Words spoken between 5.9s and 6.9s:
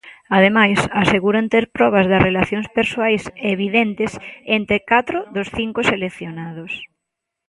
seleccionados.